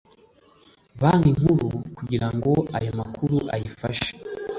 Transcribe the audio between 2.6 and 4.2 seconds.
ayo makuru ayifashe